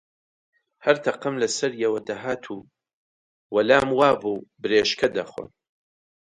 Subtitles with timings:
[0.85, 2.43] هەر تەقەم لە سەریەوە دەهات
[3.53, 5.49] و لام وا بوو برێشکە دەخۆن